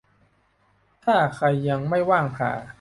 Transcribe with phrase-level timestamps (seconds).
[1.03, 2.51] ถ้าใครยังไม่ว่างผ่า